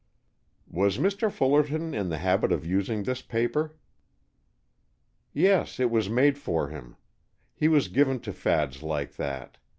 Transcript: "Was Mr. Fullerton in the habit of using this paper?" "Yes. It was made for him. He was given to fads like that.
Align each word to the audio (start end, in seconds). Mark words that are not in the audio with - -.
"Was 0.67 0.97
Mr. 0.97 1.31
Fullerton 1.31 1.93
in 1.93 2.09
the 2.09 2.17
habit 2.17 2.51
of 2.51 2.65
using 2.65 3.03
this 3.03 3.21
paper?" 3.21 3.75
"Yes. 5.31 5.79
It 5.79 5.91
was 5.91 6.09
made 6.09 6.39
for 6.39 6.69
him. 6.69 6.95
He 7.53 7.67
was 7.67 7.87
given 7.87 8.19
to 8.21 8.33
fads 8.33 8.81
like 8.81 9.17
that. 9.17 9.59